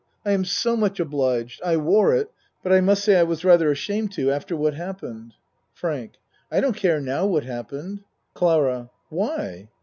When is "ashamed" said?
3.69-4.11